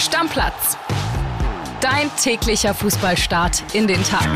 [0.00, 0.78] Stammplatz.
[1.82, 4.26] Dein täglicher Fußballstart in den Tag.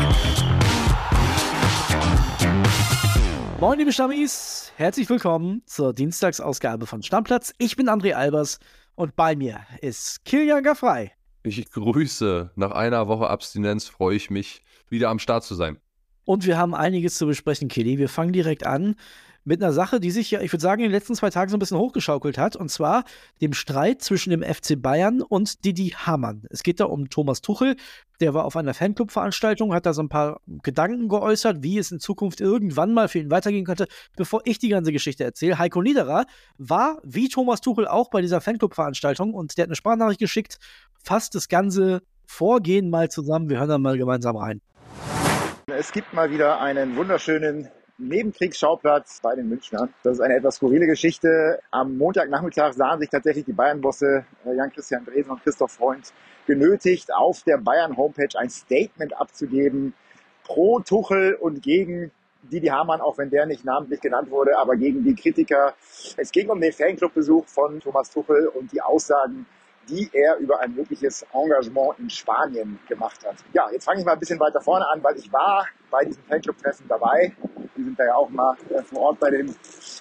[3.59, 4.71] Moin, liebe Stammis.
[4.77, 7.51] Herzlich willkommen zur Dienstagsausgabe von Stammplatz.
[7.57, 8.59] Ich bin André Albers
[8.93, 11.11] und bei mir ist Kilian Gaffrey.
[11.41, 12.51] Ich grüße.
[12.55, 15.79] Nach einer Woche Abstinenz freue ich mich, wieder am Start zu sein.
[16.25, 17.97] Und wir haben einiges zu besprechen, Kili.
[17.97, 18.95] Wir fangen direkt an
[19.45, 21.55] mit einer Sache, die sich ja, ich würde sagen, in den letzten zwei Tagen so
[21.55, 22.55] ein bisschen hochgeschaukelt hat.
[22.55, 23.05] Und zwar
[23.41, 26.43] dem Streit zwischen dem FC Bayern und Didi Hamann.
[26.49, 27.75] Es geht da um Thomas Tuchel.
[28.19, 31.99] Der war auf einer Fanclub-Veranstaltung, hat da so ein paar Gedanken geäußert, wie es in
[31.99, 33.87] Zukunft irgendwann mal für ihn weitergehen könnte.
[34.15, 36.25] Bevor ich die ganze Geschichte erzähle, Heiko Niederer
[36.57, 40.57] war wie Thomas Tuchel auch bei dieser Fanclub-Veranstaltung und der hat eine Sprachnachricht geschickt,
[41.03, 43.49] fasst das ganze Vorgehen mal zusammen.
[43.49, 44.61] Wir hören da mal gemeinsam rein.
[45.67, 49.93] Es gibt mal wieder einen wunderschönen Nebenkriegsschauplatz bei den Münchnern.
[50.03, 51.59] Das ist eine etwas skurrile Geschichte.
[51.71, 56.13] Am Montagnachmittag sahen sich tatsächlich die Bayern-Bosse äh, Jan-Christian Dresen und Christoph Freund
[56.45, 59.93] genötigt, auf der Bayern-Homepage ein Statement abzugeben
[60.43, 62.11] pro Tuchel und gegen
[62.43, 65.73] Didi Hamann, auch wenn der nicht namentlich genannt wurde, aber gegen die Kritiker.
[66.17, 69.45] Es ging um den Fanclub-Besuch von Thomas Tuchel und die Aussagen
[69.89, 73.35] die er über ein mögliches Engagement in Spanien gemacht hat.
[73.53, 76.23] Ja, jetzt fange ich mal ein bisschen weiter vorne an, weil ich war bei diesem
[76.23, 77.35] Fanclub-Treffen dabei.
[77.75, 79.53] Wir sind da ja auch mal äh, vor Ort bei den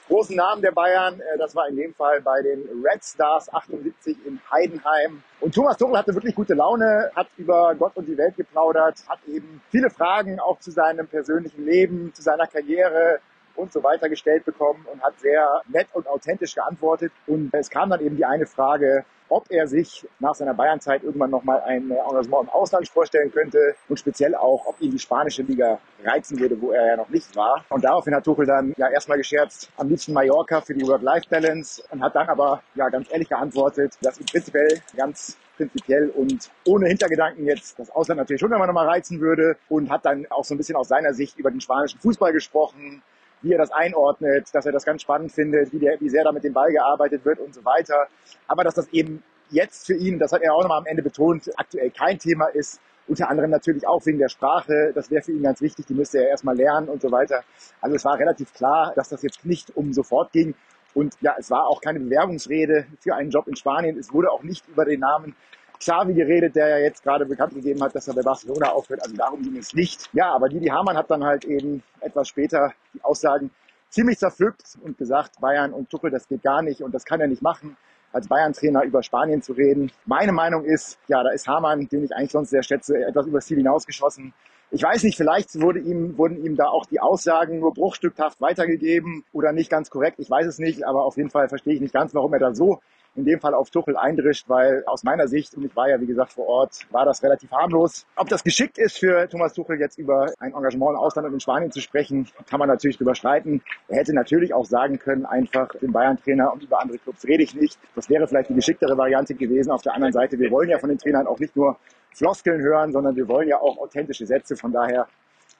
[0.06, 1.20] großen Namen der Bayern.
[1.20, 5.22] Äh, das war in dem Fall bei den Red Stars 78 in Heidenheim.
[5.40, 9.18] Und Thomas Tuchel hatte wirklich gute Laune, hat über Gott und die Welt geplaudert, hat
[9.26, 13.18] eben viele Fragen auch zu seinem persönlichen Leben, zu seiner Karriere
[13.56, 17.12] und so weiter gestellt bekommen und hat sehr nett und authentisch geantwortet.
[17.26, 21.30] Und es kam dann eben die eine Frage, ob er sich nach seiner Bayernzeit irgendwann
[21.30, 25.78] nochmal ein Engagement im Ausland vorstellen könnte und speziell auch, ob ihn die spanische Liga
[26.04, 27.64] reizen würde, wo er ja noch nicht war.
[27.70, 32.02] Und daraufhin hat Tuchel dann ja erstmal gescherzt, am liebsten Mallorca für die Work-Life-Balance und
[32.02, 37.46] hat dann aber ja ganz ehrlich geantwortet, dass ihn prinzipiell ganz prinzipiell und ohne Hintergedanken
[37.46, 40.58] jetzt das Ausland natürlich schon immer nochmal reizen würde und hat dann auch so ein
[40.58, 43.02] bisschen aus seiner Sicht über den spanischen Fußball gesprochen,
[43.44, 46.32] wie er das einordnet, dass er das ganz spannend findet, wie, der, wie sehr da
[46.32, 48.08] mit dem Ball gearbeitet wird und so weiter.
[48.48, 51.50] Aber dass das eben jetzt für ihn, das hat er auch nochmal am Ende betont,
[51.56, 52.80] aktuell kein Thema ist.
[53.06, 54.92] Unter anderem natürlich auch wegen der Sprache.
[54.94, 55.84] Das wäre für ihn ganz wichtig.
[55.86, 57.44] Die müsste er erstmal lernen und so weiter.
[57.82, 60.54] Also es war relativ klar, dass das jetzt nicht um sofort ging.
[60.94, 63.98] Und ja, es war auch keine Bewerbungsrede für einen Job in Spanien.
[63.98, 65.36] Es wurde auch nicht über den Namen
[65.78, 69.02] Xavi geredet, der ja jetzt gerade bekannt gegeben hat, dass er bei Barcelona aufhört.
[69.02, 70.08] Also darum ging es nicht.
[70.12, 73.50] Ja, aber Didi Hamann hat dann halt eben etwas später die Aussagen
[73.90, 77.28] ziemlich zerpflückt und gesagt, Bayern und Tuchel, das geht gar nicht und das kann er
[77.28, 77.76] nicht machen
[78.14, 79.90] als Bayern-Trainer über Spanien zu reden.
[80.06, 83.46] Meine Meinung ist, ja, da ist Hamann, den ich eigentlich sonst sehr schätze, etwas übers
[83.46, 84.32] Ziel hinausgeschossen.
[84.70, 89.24] Ich weiß nicht, vielleicht wurde ihm, wurden ihm da auch die Aussagen nur bruchstückhaft weitergegeben
[89.32, 90.18] oder nicht ganz korrekt.
[90.18, 92.54] Ich weiß es nicht, aber auf jeden Fall verstehe ich nicht ganz, warum er da
[92.54, 92.80] so
[93.16, 96.06] in dem Fall auf Tuchel eindrischt, weil aus meiner Sicht, und ich war ja wie
[96.06, 98.06] gesagt vor Ort, war das relativ harmlos.
[98.16, 101.40] Ob das geschickt ist für Thomas Tuchel jetzt über ein Engagement im Ausland und in
[101.40, 103.62] Spanien zu sprechen, kann man natürlich drüber streiten.
[103.88, 107.54] Er hätte natürlich auch sagen können, einfach den Bayern-Trainer und über andere Clubs rede ich
[107.54, 107.78] nicht.
[107.94, 109.70] Das wäre vielleicht die geschicktere Variante gewesen.
[109.70, 111.76] Auf der anderen Seite, wir wollen ja von den Trainern auch nicht nur
[112.12, 114.56] Floskeln hören, sondern wir wollen ja auch authentische Sätze.
[114.56, 115.06] Von daher,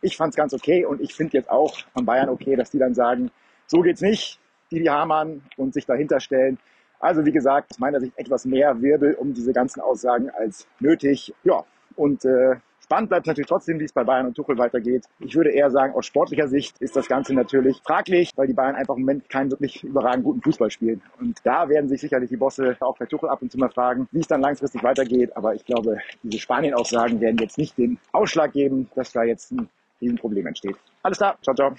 [0.01, 2.79] ich fand es ganz okay und ich finde jetzt auch von Bayern okay, dass die
[2.79, 3.31] dann sagen,
[3.67, 4.39] so geht's nicht,
[4.71, 6.59] die die Hamann und sich dahinter stellen.
[7.05, 11.35] Also wie gesagt, aus meiner Sicht etwas mehr Wirbel um diese ganzen Aussagen als nötig.
[11.45, 11.63] Ja,
[11.97, 15.07] und äh, Spannend bleibt natürlich trotzdem, wie es bei Bayern und Tuchel weitergeht.
[15.19, 18.75] Ich würde eher sagen, aus sportlicher Sicht ist das Ganze natürlich fraglich, weil die Bayern
[18.75, 21.01] einfach im Moment keinen wirklich überragend guten Fußball spielen.
[21.19, 24.07] Und da werden sich sicherlich die Bosse auch bei Tuchel ab und zu mal fragen,
[24.13, 25.35] wie es dann langfristig weitergeht.
[25.35, 29.67] Aber ich glaube, diese Spanien-Aussagen werden jetzt nicht den Ausschlag geben, dass da jetzt ein
[30.03, 30.77] Riesenproblem entsteht.
[31.03, 31.75] Alles klar, ciao, ciao.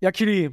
[0.00, 0.50] Ja, Kili,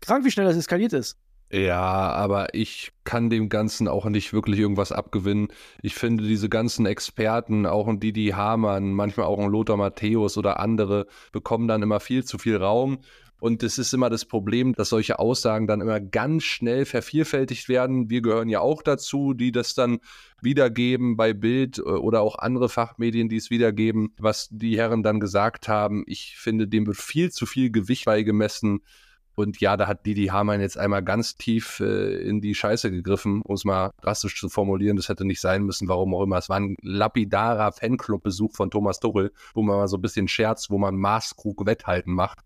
[0.00, 1.18] krank, wie schnell das eskaliert ist.
[1.54, 5.48] Ja, aber ich kann dem Ganzen auch nicht wirklich irgendwas abgewinnen.
[5.82, 10.58] Ich finde, diese ganzen Experten, auch ein Didi Hamann, manchmal auch ein Lothar Matthäus oder
[10.60, 13.00] andere, bekommen dann immer viel zu viel Raum.
[13.38, 18.08] Und es ist immer das Problem, dass solche Aussagen dann immer ganz schnell vervielfältigt werden.
[18.08, 19.98] Wir gehören ja auch dazu, die das dann
[20.40, 25.20] wiedergeben bei Bild äh, oder auch andere Fachmedien, die es wiedergeben, was die Herren dann
[25.20, 26.04] gesagt haben.
[26.06, 28.80] Ich finde, dem wird viel zu viel Gewicht beigemessen.
[29.34, 33.40] Und ja, da hat Didi Hamann jetzt einmal ganz tief äh, in die Scheiße gegriffen,
[33.42, 34.96] um es mal drastisch zu formulieren.
[34.96, 36.36] Das hätte nicht sein müssen, warum auch immer.
[36.36, 40.70] Es war ein lapidarer Fanclub-Besuch von Thomas Tuchel, wo man mal so ein bisschen scherzt,
[40.70, 42.40] wo man Maßkrug-Wetthalten macht.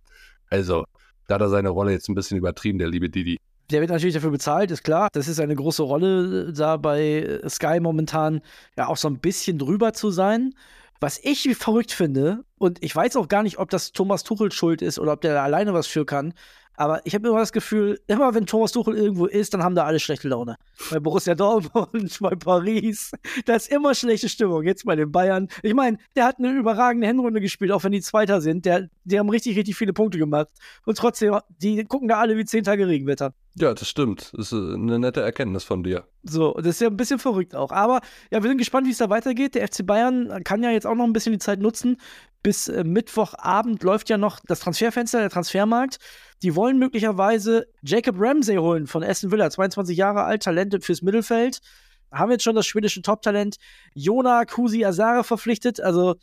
[0.48, 0.84] Also,
[1.26, 3.38] da hat er seine Rolle jetzt ein bisschen übertrieben, der liebe Didi.
[3.70, 5.08] Der wird natürlich dafür bezahlt, ist klar.
[5.12, 8.42] Das ist eine große Rolle, da bei Sky momentan
[8.76, 10.54] ja auch so ein bisschen drüber zu sein.
[11.00, 14.82] Was ich verrückt finde, und ich weiß auch gar nicht, ob das Thomas Tuchel schuld
[14.82, 16.32] ist oder ob der da alleine was für kann,
[16.76, 19.84] Aber ich habe immer das Gefühl, immer wenn Thomas Tuchel irgendwo ist, dann haben da
[19.84, 20.56] alle schlechte Laune.
[20.90, 23.12] Bei Borussia Dortmund, bei Paris,
[23.44, 24.62] da ist immer schlechte Stimmung.
[24.62, 25.49] Jetzt bei den Bayern.
[25.62, 28.67] Ich meine, der hat eine überragende Hinrunde gespielt, auch wenn die Zweiter sind.
[28.67, 30.49] Der, die haben richtig, richtig viele Punkte gemacht.
[30.84, 33.32] Und trotzdem, die gucken da alle wie zehn Tage Regenwetter.
[33.58, 34.32] Ja, das stimmt.
[34.37, 36.05] Das ist eine nette Erkenntnis von dir.
[36.23, 37.70] So, das ist ja ein bisschen verrückt auch.
[37.70, 38.00] Aber
[38.31, 39.55] ja, wir sind gespannt, wie es da weitergeht.
[39.55, 41.96] Der FC Bayern kann ja jetzt auch noch ein bisschen die Zeit nutzen.
[42.46, 45.98] Bis äh, Mittwochabend läuft ja noch das Transferfenster, der Transfermarkt.
[46.44, 51.58] Die wollen möglicherweise Jacob Ramsey holen von Aston Villa, 22 Jahre alt, Talente fürs Mittelfeld.
[52.12, 53.56] Haben jetzt schon das schwedische Top-Talent
[53.94, 55.81] Jona Kusi Azare verpflichtet.
[55.81, 56.14] Also,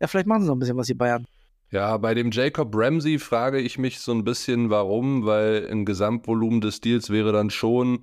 [0.00, 1.28] ja, vielleicht machen sie noch ein bisschen was, die Bayern.
[1.70, 6.60] Ja, bei dem Jacob Ramsey frage ich mich so ein bisschen, warum, weil ein Gesamtvolumen
[6.60, 8.00] des Deals wäre dann schon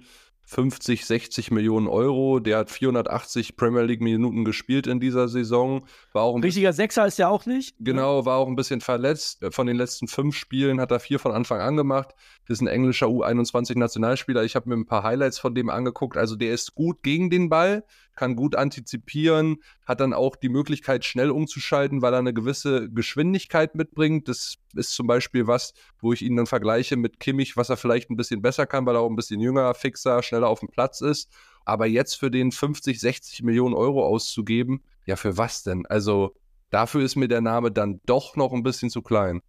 [0.50, 2.40] 50, 60 Millionen Euro.
[2.40, 5.86] Der hat 480 Premier League Minuten gespielt in dieser Saison.
[6.14, 7.76] War auch ein Richtiger Sechser ist er auch nicht.
[7.80, 9.46] Genau, war auch ein bisschen verletzt.
[9.52, 12.16] Von den letzten fünf Spielen hat er vier von Anfang an gemacht.
[12.48, 14.46] Das ist ein englischer U21-Nationalspieler.
[14.46, 16.16] Ich habe mir ein paar Highlights von dem angeguckt.
[16.16, 17.84] Also der ist gut gegen den Ball,
[18.16, 23.74] kann gut antizipieren, hat dann auch die Möglichkeit, schnell umzuschalten, weil er eine gewisse Geschwindigkeit
[23.74, 24.28] mitbringt.
[24.28, 28.10] Das ist zum Beispiel was, wo ich ihn dann vergleiche mit Kimmich, was er vielleicht
[28.10, 31.00] ein bisschen besser kann, weil er auch ein bisschen jünger, fixer, schneller auf dem Platz
[31.00, 31.32] ist.
[31.64, 35.86] Aber jetzt für den 50, 60 Millionen Euro auszugeben, ja, für was denn?
[35.86, 36.36] Also
[36.70, 39.42] dafür ist mir der Name dann doch noch ein bisschen zu klein.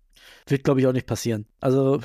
[0.47, 1.47] Wird, glaube ich, auch nicht passieren.
[1.61, 2.01] Also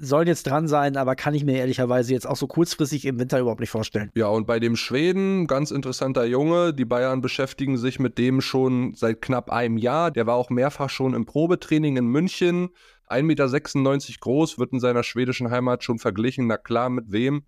[0.00, 3.40] sollen jetzt dran sein, aber kann ich mir ehrlicherweise jetzt auch so kurzfristig im Winter
[3.40, 4.10] überhaupt nicht vorstellen.
[4.14, 8.94] Ja, und bei dem Schweden, ganz interessanter Junge, die Bayern beschäftigen sich mit dem schon
[8.94, 10.10] seit knapp einem Jahr.
[10.10, 12.70] Der war auch mehrfach schon im Probetraining in München.
[13.08, 16.46] 1,96 Meter groß, wird in seiner schwedischen Heimat schon verglichen.
[16.46, 17.42] Na klar, mit wem?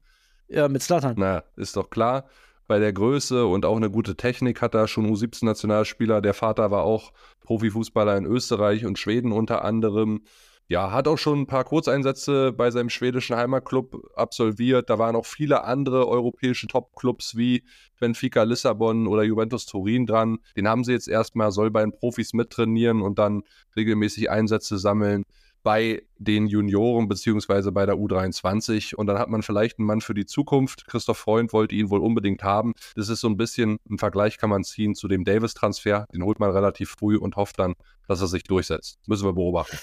[0.49, 1.15] Ja, mit Slatan.
[1.17, 2.27] Na, ist doch klar
[2.71, 6.21] bei der Größe und auch eine gute Technik hat er schon U17-Nationalspieler.
[6.21, 10.23] Der Vater war auch Profifußballer in Österreich und Schweden unter anderem.
[10.69, 14.89] Ja, hat auch schon ein paar Kurzeinsätze bei seinem schwedischen Heimatclub absolviert.
[14.89, 17.65] Da waren auch viele andere europäische Topclubs wie
[17.99, 20.39] Benfica Lissabon oder Juventus Turin dran.
[20.57, 23.43] Den haben sie jetzt erstmal, soll bei den Profis mittrainieren und dann
[23.75, 25.25] regelmäßig Einsätze sammeln
[25.63, 30.15] bei den Junioren beziehungsweise bei der U23 und dann hat man vielleicht einen Mann für
[30.15, 30.87] die Zukunft.
[30.87, 32.75] Christoph Freund wollte ihn wohl unbedingt haben.
[32.97, 36.07] Das ist so ein bisschen ein Vergleich kann man ziehen zu dem Davis-Transfer.
[36.13, 37.75] Den holt man relativ früh und hofft dann,
[38.09, 38.99] dass er sich durchsetzt.
[39.07, 39.79] Müssen wir beobachten.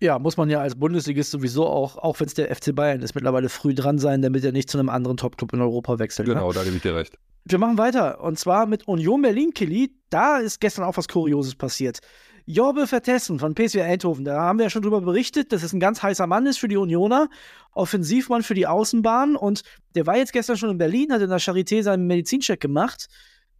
[0.00, 3.14] Ja, muss man ja als Bundesligist sowieso auch, auch wenn es der FC Bayern ist,
[3.14, 6.28] mittlerweile früh dran sein, damit er nicht zu einem anderen Top-Club in Europa wechselt.
[6.28, 6.34] Ne?
[6.34, 6.54] Genau, ne?
[6.54, 7.16] da gebe ich dir recht.
[7.46, 9.92] Wir machen weiter und zwar mit Union Berlin, Kelly.
[10.10, 12.00] Da ist gestern auch was Kurioses passiert.
[12.46, 15.80] Jorbe Vertessen von PSV Eindhoven, da haben wir ja schon drüber berichtet, dass es ein
[15.80, 17.30] ganz heißer Mann ist für die Unioner,
[17.72, 19.62] Offensivmann für die Außenbahn und
[19.94, 23.08] der war jetzt gestern schon in Berlin, hat in der Charité seinen Medizincheck gemacht,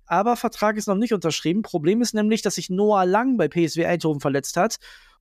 [0.04, 1.62] aber Vertrag ist noch nicht unterschrieben.
[1.62, 4.76] Problem ist nämlich, dass sich Noah Lang bei PSW Eindhoven verletzt hat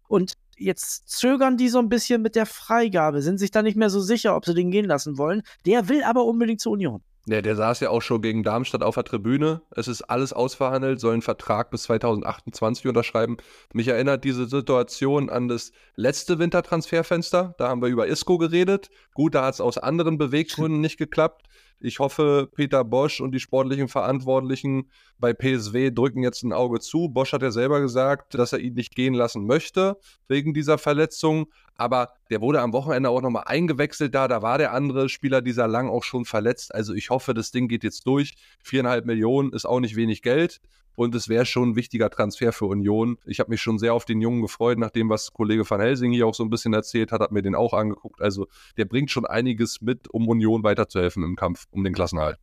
[0.10, 3.89] und jetzt zögern die so ein bisschen mit der Freigabe, sind sich da nicht mehr
[3.89, 5.42] so sicher, ob sie den gehen lassen wollen.
[5.65, 7.01] Der will aber unbedingt zur Union.
[7.25, 9.62] Ja, der saß ja auch schon gegen Darmstadt auf der Tribüne.
[9.72, 13.38] Es ist alles ausverhandelt, soll einen Vertrag bis 2028 unterschreiben.
[13.72, 17.56] Mich erinnert diese Situation an das letzte Wintertransferfenster.
[17.58, 18.90] Da haben wir über Isco geredet.
[19.14, 21.48] Gut, da hat es aus anderen Beweggründen nicht geklappt.
[21.86, 24.90] Ich hoffe, Peter Bosch und die sportlichen Verantwortlichen
[25.20, 27.10] bei PSW drücken jetzt ein Auge zu.
[27.10, 29.98] Bosch hat ja selber gesagt, dass er ihn nicht gehen lassen möchte
[30.30, 31.48] wegen dieser Verletzung.
[31.76, 34.30] Aber der wurde am Wochenende auch nochmal eingewechselt da.
[34.30, 36.74] Da war der andere Spieler dieser Lang auch schon verletzt.
[36.74, 38.36] Also ich hoffe, das Ding geht jetzt durch.
[38.64, 40.62] Viereinhalb Millionen ist auch nicht wenig Geld.
[40.96, 43.18] Und es wäre schon ein wichtiger Transfer für Union.
[43.26, 46.28] Ich habe mich schon sehr auf den Jungen gefreut, nachdem was Kollege van Helsing hier
[46.28, 48.22] auch so ein bisschen erzählt hat, hat mir den auch angeguckt.
[48.22, 48.48] Also
[48.78, 52.38] der bringt schon einiges mit, um Union weiterzuhelfen im Kampf um den Klassenerhalt.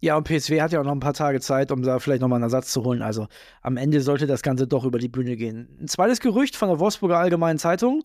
[0.00, 2.36] Ja, und PSW hat ja auch noch ein paar Tage Zeit, um da vielleicht nochmal
[2.36, 3.02] einen Ersatz zu holen.
[3.02, 3.28] Also
[3.62, 5.78] am Ende sollte das Ganze doch über die Bühne gehen.
[5.80, 8.02] Ein zweites Gerücht von der Wolfsburger Allgemeinen Zeitung.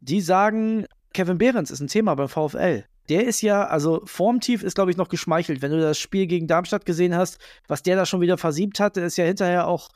[0.00, 4.74] Die sagen, Kevin Behrens ist ein Thema beim VfL der ist ja, also Formtief ist,
[4.74, 5.62] glaube ich, noch geschmeichelt.
[5.62, 8.96] Wenn du das Spiel gegen Darmstadt gesehen hast, was der da schon wieder versiebt hat,
[8.96, 9.88] der ist ja hinterher auch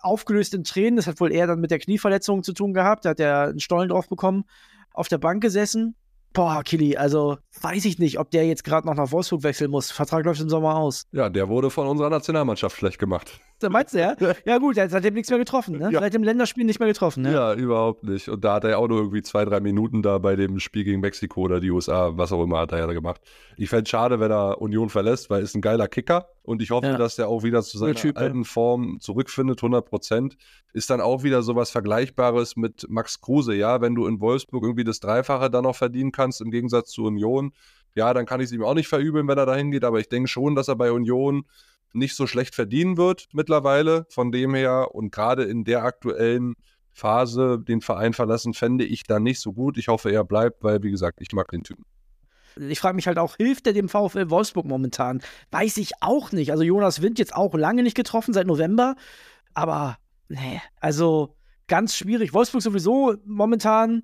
[0.00, 0.96] aufgelöst in Tränen.
[0.96, 3.04] Das hat wohl eher dann mit der Knieverletzung zu tun gehabt.
[3.04, 4.44] Da hat er einen Stollen drauf bekommen,
[4.92, 5.94] auf der Bank gesessen.
[6.32, 9.90] Boah, Kili, also weiß ich nicht, ob der jetzt gerade noch nach Wolfsburg wechseln muss.
[9.90, 11.04] Vertrag läuft im Sommer aus.
[11.12, 13.40] Ja, der wurde von unserer Nationalmannschaft schlecht gemacht.
[13.68, 14.14] Da meinst du ja?
[14.44, 15.90] Ja, gut, er hat seitdem nichts mehr getroffen, ne?
[15.90, 16.00] Ja.
[16.00, 17.32] Seit dem Länderspiel nicht mehr getroffen, ne?
[17.32, 18.28] Ja, überhaupt nicht.
[18.28, 21.00] Und da hat er auch nur irgendwie zwei, drei Minuten da bei dem Spiel gegen
[21.00, 23.20] Mexiko oder die USA, was auch immer, hat er ja gemacht.
[23.56, 26.28] Ich fände es schade, wenn er Union verlässt, weil er ist ein geiler Kicker.
[26.42, 26.96] Und ich hoffe, ja.
[26.96, 28.44] dass der auch wieder zu seiner typ, alten ja.
[28.44, 30.36] Form zurückfindet, 100 Prozent.
[30.72, 33.80] Ist dann auch wieder sowas Vergleichbares mit Max Kruse, ja?
[33.80, 37.52] Wenn du in Wolfsburg irgendwie das Dreifache dann noch verdienen kannst, im Gegensatz zu Union,
[37.94, 39.84] ja, dann kann ich es ihm auch nicht verübeln, wenn er da hingeht.
[39.84, 41.44] Aber ich denke schon, dass er bei Union
[41.92, 44.06] nicht so schlecht verdienen wird mittlerweile.
[44.10, 46.54] Von dem her und gerade in der aktuellen
[46.92, 49.78] Phase den Verein verlassen, fände ich da nicht so gut.
[49.78, 51.84] Ich hoffe, er bleibt, weil, wie gesagt, ich mag den Typen.
[52.56, 55.22] Ich frage mich halt auch, hilft er dem VfL Wolfsburg momentan?
[55.52, 56.50] Weiß ich auch nicht.
[56.50, 58.96] Also Jonas Wind jetzt auch lange nicht getroffen, seit November.
[59.54, 59.96] Aber,
[60.28, 61.36] nee, also
[61.68, 62.34] ganz schwierig.
[62.34, 64.02] Wolfsburg sowieso momentan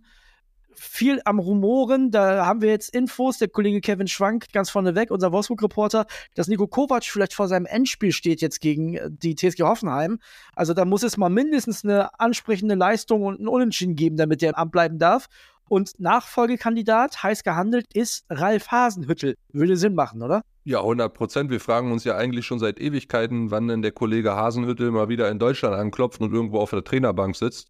[0.77, 2.11] viel am Rumoren.
[2.11, 6.49] Da haben wir jetzt Infos, der Kollege Kevin Schwank ganz vorne weg, unser Wolfsburg-Reporter, dass
[6.49, 10.19] Nico Kovac vielleicht vor seinem Endspiel steht jetzt gegen äh, die TSG Hoffenheim.
[10.55, 14.51] Also da muss es mal mindestens eine ansprechende Leistung und ein Unentschieden geben, damit der
[14.51, 15.29] im Amt bleiben darf.
[15.69, 19.37] Und Nachfolgekandidat, heiß gehandelt, ist Ralf Hasenhüttel.
[19.51, 20.43] Würde Sinn machen, oder?
[20.65, 21.51] Ja, 100 Prozent.
[21.51, 25.31] Wir fragen uns ja eigentlich schon seit Ewigkeiten, wann denn der Kollege Hasenhüttel mal wieder
[25.31, 27.69] in Deutschland anklopft und irgendwo auf der Trainerbank sitzt.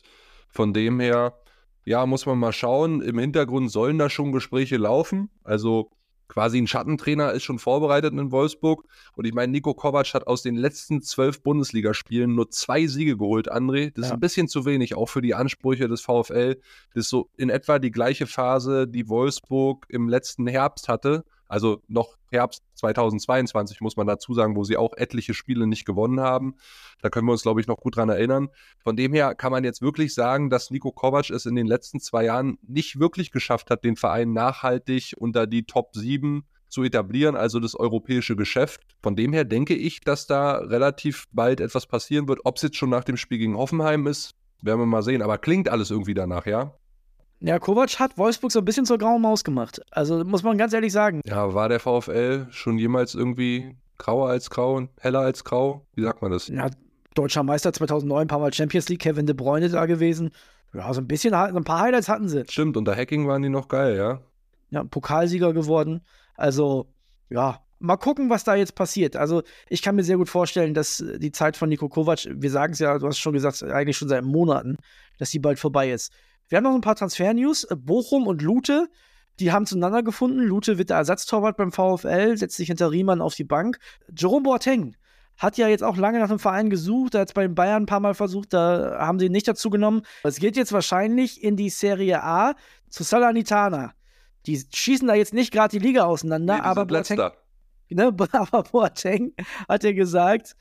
[0.48, 1.34] Von dem her
[1.84, 3.02] ja, muss man mal schauen.
[3.02, 5.30] Im Hintergrund sollen da schon Gespräche laufen.
[5.42, 5.90] Also
[6.28, 8.84] quasi ein Schattentrainer ist schon vorbereitet in Wolfsburg.
[9.14, 13.52] Und ich meine, Nico Kovac hat aus den letzten zwölf Bundesligaspielen nur zwei Siege geholt,
[13.52, 13.92] André.
[13.94, 14.08] Das ja.
[14.08, 16.56] ist ein bisschen zu wenig, auch für die Ansprüche des VfL.
[16.94, 21.24] Das ist so in etwa die gleiche Phase, die Wolfsburg im letzten Herbst hatte.
[21.48, 26.20] Also noch Herbst 2022 muss man dazu sagen, wo sie auch etliche Spiele nicht gewonnen
[26.20, 26.56] haben.
[27.00, 28.48] Da können wir uns, glaube ich, noch gut dran erinnern.
[28.82, 32.00] Von dem her kann man jetzt wirklich sagen, dass Nico Kovac es in den letzten
[32.00, 37.36] zwei Jahren nicht wirklich geschafft hat, den Verein nachhaltig unter die Top 7 zu etablieren,
[37.36, 38.80] also das europäische Geschäft.
[39.00, 42.40] Von dem her denke ich, dass da relativ bald etwas passieren wird.
[42.44, 45.22] Ob es jetzt schon nach dem Spiel gegen Hoffenheim ist, werden wir mal sehen.
[45.22, 46.74] Aber klingt alles irgendwie danach, ja?
[47.46, 49.82] Ja, Kovac hat Wolfsburg so ein bisschen zur grauen Maus gemacht.
[49.90, 51.20] Also muss man ganz ehrlich sagen.
[51.26, 55.86] Ja, war der VfL schon jemals irgendwie grauer als grau und heller als grau?
[55.94, 56.48] Wie sagt man das?
[56.48, 56.70] Ja,
[57.14, 60.30] deutscher Meister 2009, ein paar Mal Champions League, Kevin De Bruyne da gewesen.
[60.72, 62.44] Ja, so ein bisschen, so ein paar Highlights hatten sie.
[62.48, 64.22] Stimmt, unter Hacking waren die noch geil, ja?
[64.70, 66.00] Ja, Pokalsieger geworden.
[66.36, 66.86] Also,
[67.28, 69.16] ja, mal gucken, was da jetzt passiert.
[69.16, 72.72] Also, ich kann mir sehr gut vorstellen, dass die Zeit von Nico Kovac, wir sagen
[72.72, 74.78] es ja, du hast schon gesagt, eigentlich schon seit Monaten,
[75.18, 76.10] dass die bald vorbei ist.
[76.48, 77.68] Wir haben noch ein paar Transfer-News.
[77.76, 78.88] Bochum und Lute,
[79.40, 80.40] die haben zueinander gefunden.
[80.40, 83.78] Lute wird der Ersatztorwart beim VfL, setzt sich hinter Riemann auf die Bank.
[84.16, 84.96] Jerome Boateng
[85.36, 87.82] hat ja jetzt auch lange nach einem Verein gesucht, er hat es bei den Bayern
[87.82, 90.02] ein paar Mal versucht, da haben sie ihn nicht dazu genommen.
[90.22, 92.54] Es geht jetzt wahrscheinlich in die Serie A
[92.88, 93.92] zu Salernitana.
[94.46, 97.18] Die schießen da jetzt nicht gerade die Liga auseinander, nee, aber Boateng,
[97.90, 99.32] ne, aber Boateng
[99.68, 100.54] hat ja gesagt,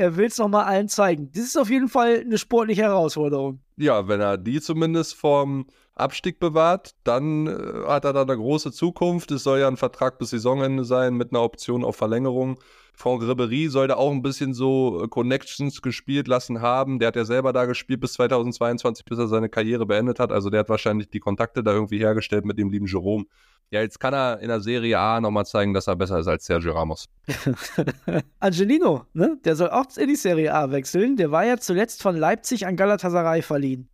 [0.00, 1.30] er will es nochmal allen zeigen.
[1.32, 3.60] Das ist auf jeden Fall eine sportliche Herausforderung.
[3.76, 8.72] Ja, wenn er die zumindest vom Abstieg bewahrt, dann äh, hat er da eine große
[8.72, 9.30] Zukunft.
[9.30, 12.58] Es soll ja ein Vertrag bis Saisonende sein mit einer Option auf Verlängerung.
[13.00, 16.98] Franck Ribéry soll da auch ein bisschen so äh, Connections gespielt lassen haben.
[16.98, 20.30] Der hat ja selber da gespielt bis 2022, bis er seine Karriere beendet hat.
[20.30, 23.24] Also der hat wahrscheinlich die Kontakte da irgendwie hergestellt mit dem lieben Jerome.
[23.70, 26.44] Ja, jetzt kann er in der Serie A nochmal zeigen, dass er besser ist als
[26.44, 27.08] Sergio Ramos.
[28.38, 29.38] Angelino, ne?
[29.44, 31.16] Der soll auch in die Serie A wechseln.
[31.16, 33.88] Der war ja zuletzt von Leipzig an Galatasaray verliehen.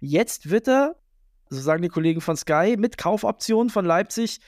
[0.00, 0.96] Jetzt wird er,
[1.50, 4.40] so sagen die Kollegen von Sky, mit Kaufoption von Leipzig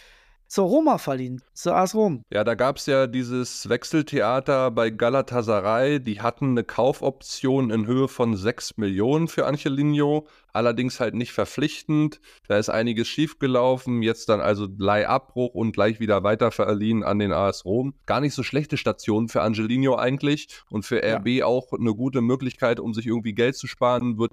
[0.52, 2.24] zur Roma verliehen, zur AS Rom.
[2.30, 5.98] Ja, da gab es ja dieses Wechseltheater bei Galatasaray.
[5.98, 12.20] Die hatten eine Kaufoption in Höhe von 6 Millionen für Angelino, allerdings halt nicht verpflichtend.
[12.48, 14.02] Da ist einiges schiefgelaufen.
[14.02, 17.94] Jetzt dann also Leihabbruch und gleich wieder weiter verliehen an den AS Rom.
[18.04, 21.46] Gar nicht so schlechte Station für Angelino eigentlich und für RB ja.
[21.46, 24.18] auch eine gute Möglichkeit, um sich irgendwie Geld zu sparen.
[24.18, 24.32] Wird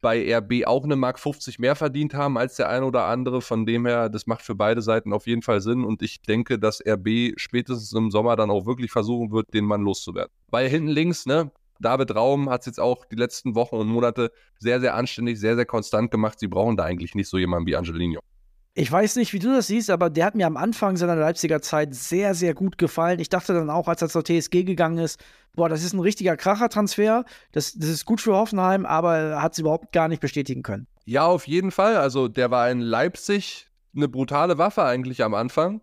[0.00, 3.40] bei RB auch eine Mark 50 mehr verdient haben als der eine oder andere.
[3.42, 6.58] Von dem her, das macht für beide Seiten auf jeden Fall Sinn und ich denke,
[6.58, 10.32] dass RB spätestens im Sommer dann auch wirklich versuchen wird, den Mann loszuwerden.
[10.48, 14.32] Weil hinten links, ne, David Raum hat es jetzt auch die letzten Wochen und Monate
[14.58, 16.38] sehr, sehr anständig, sehr, sehr konstant gemacht.
[16.38, 18.20] Sie brauchen da eigentlich nicht so jemanden wie Angelino.
[18.74, 21.60] Ich weiß nicht, wie du das siehst, aber der hat mir am Anfang seiner Leipziger
[21.60, 23.18] Zeit sehr, sehr gut gefallen.
[23.18, 25.20] Ich dachte dann auch, als er zur TSG gegangen ist,
[25.54, 27.24] boah, das ist ein richtiger Kracher-Transfer.
[27.50, 30.86] Das, das ist gut für Hoffenheim, aber er hat es überhaupt gar nicht bestätigen können.
[31.04, 31.96] Ja, auf jeden Fall.
[31.96, 35.80] Also, der war in Leipzig eine brutale Waffe eigentlich am Anfang,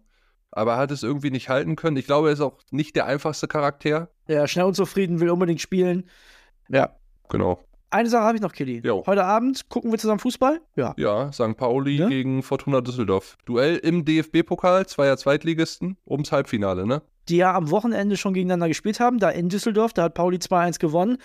[0.52, 1.98] aber hat es irgendwie nicht halten können.
[1.98, 4.10] Ich glaube, er ist auch nicht der einfachste Charakter.
[4.28, 6.10] Ja, schnell unzufrieden, will unbedingt spielen.
[6.70, 6.96] Ja.
[7.30, 7.67] Genau.
[7.90, 8.82] Eine Sache habe ich noch, Killy.
[8.84, 9.04] Jo.
[9.06, 10.60] Heute Abend gucken wir zusammen Fußball?
[10.76, 10.94] Ja.
[10.98, 11.56] Ja, St.
[11.56, 12.10] Pauli ja?
[12.10, 13.38] gegen Fortuna Düsseldorf.
[13.46, 17.02] Duell im DFB-Pokal, zweier Zweitligisten, ums Halbfinale, ne?
[17.30, 20.80] Die ja am Wochenende schon gegeneinander gespielt haben, da in Düsseldorf, da hat Pauli 2-1
[20.80, 21.18] gewonnen.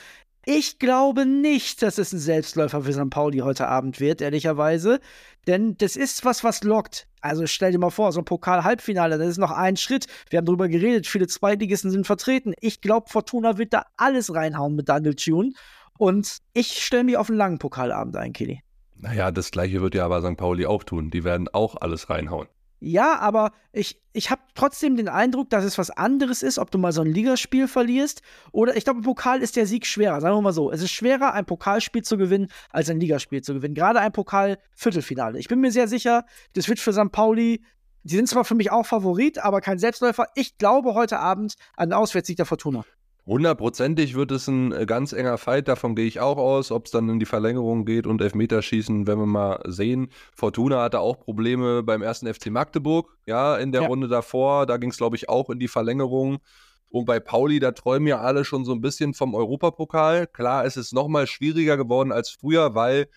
[0.44, 3.10] Ich glaube nicht, dass es ein Selbstläufer für St.
[3.10, 5.00] Pauli heute Abend wird, ehrlicherweise.
[5.46, 7.06] Denn das ist was, was lockt.
[7.20, 10.06] Also stell dir mal vor, so ein Pokal-Halbfinale, das ist noch ein Schritt.
[10.30, 12.54] Wir haben darüber geredet, viele Zweitligisten sind vertreten.
[12.60, 15.52] Ich glaube, Fortuna wird da alles reinhauen mit Daniel Tune.
[15.98, 18.60] Und ich stelle mich auf einen langen Pokalabend ein, Kili.
[18.96, 20.36] Naja, das gleiche wird ja aber St.
[20.36, 21.10] Pauli auch tun.
[21.10, 22.48] Die werden auch alles reinhauen.
[22.84, 26.78] Ja, aber ich, ich habe trotzdem den Eindruck, dass es was anderes ist, ob du
[26.78, 30.20] mal so ein Ligaspiel verlierst oder ich glaube, im Pokal ist der Sieg schwerer.
[30.20, 30.72] Sagen wir mal so.
[30.72, 33.76] Es ist schwerer, ein Pokalspiel zu gewinnen, als ein Ligaspiel zu gewinnen.
[33.76, 35.38] Gerade ein Pokal-Viertelfinale.
[35.38, 37.12] Ich bin mir sehr sicher, das wird für St.
[37.12, 37.62] Pauli,
[38.02, 40.26] die sind zwar für mich auch Favorit, aber kein Selbstläufer.
[40.34, 42.84] Ich glaube heute Abend an den Auswärtssieg der Fortuna.
[43.24, 46.72] Hundertprozentig wird es ein äh, ganz enger Fight, davon gehe ich auch aus.
[46.72, 50.08] Ob es dann in die Verlängerung geht und Elfmeterschießen, werden wir mal sehen.
[50.34, 53.88] Fortuna hatte auch Probleme beim ersten FC Magdeburg, ja, in der ja.
[53.88, 54.66] Runde davor.
[54.66, 56.38] Da ging es, glaube ich, auch in die Verlängerung.
[56.88, 60.26] Und bei Pauli, da träumen ja alle schon so ein bisschen vom Europapokal.
[60.26, 63.08] Klar, es ist nochmal schwieriger geworden als früher, weil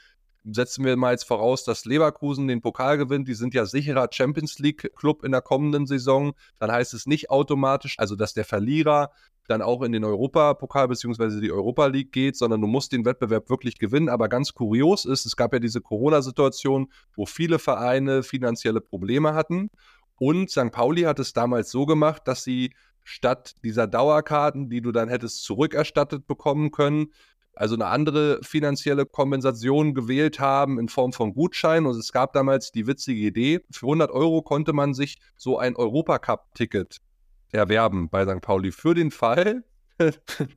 [0.46, 3.28] setzen wir mal jetzt voraus, dass Leverkusen den Pokal gewinnt.
[3.28, 6.34] Die sind ja sicherer Champions League Club in der kommenden Saison.
[6.60, 9.12] Dann heißt es nicht automatisch, also dass der Verlierer
[9.48, 11.40] dann auch in den Europapokal bzw.
[11.40, 14.10] die Europa League geht, sondern du musst den Wettbewerb wirklich gewinnen.
[14.10, 19.70] Aber ganz kurios ist, es gab ja diese Corona-Situation, wo viele Vereine finanzielle Probleme hatten.
[20.18, 20.72] Und St.
[20.72, 22.74] Pauli hat es damals so gemacht, dass sie
[23.04, 27.12] statt dieser Dauerkarten, die du dann hättest zurückerstattet bekommen können,
[27.54, 31.86] also eine andere finanzielle Kompensation gewählt haben in Form von Gutscheinen.
[31.86, 35.76] Und es gab damals die witzige Idee, für 100 Euro konnte man sich so ein
[35.76, 36.98] Europacup-Ticket
[37.52, 38.42] erwerben bei St.
[38.42, 39.64] Pauli für den Fall,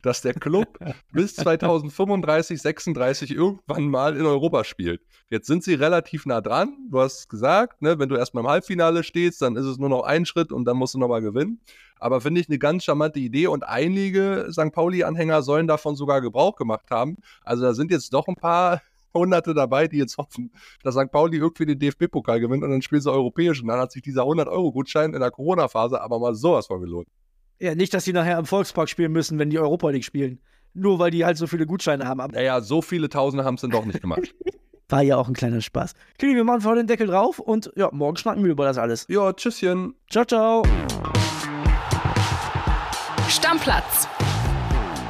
[0.02, 0.78] dass der Club
[1.12, 5.00] bis 2035, 36 irgendwann mal in Europa spielt.
[5.30, 6.88] Jetzt sind sie relativ nah dran.
[6.90, 10.02] Du hast gesagt, ne, wenn du erstmal im Halbfinale stehst, dann ist es nur noch
[10.02, 11.60] ein Schritt und dann musst du nochmal gewinnen.
[12.00, 14.72] Aber finde ich eine ganz charmante Idee und einige St.
[14.72, 17.16] Pauli-Anhänger sollen davon sogar Gebrauch gemacht haben.
[17.42, 18.80] Also da sind jetzt doch ein paar
[19.18, 21.10] Hunderte dabei, die jetzt hoffen, dass St.
[21.10, 23.60] Pauli irgendwie den DFB-Pokal gewinnt und dann spielen sie europäisch.
[23.60, 27.08] Und dann hat sich dieser 100-Euro-Gutschein in der Corona-Phase aber mal sowas von gelohnt.
[27.60, 30.40] Ja, nicht, dass sie nachher im Volkspark spielen müssen, wenn die Europa League spielen.
[30.74, 32.20] Nur weil die halt so viele Gutscheine haben.
[32.32, 34.34] Naja, so viele Tausende haben es dann doch nicht gemacht.
[34.88, 35.92] War ja auch ein kleiner Spaß.
[36.18, 39.06] Kili, wir machen vorne den Deckel drauf und ja, morgen schnacken wir über das alles.
[39.08, 39.94] Ja, tschüsschen.
[40.10, 40.62] Ciao, ciao.
[43.28, 44.08] Stammplatz.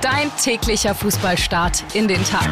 [0.00, 2.48] Dein täglicher Fußballstart in den Tag.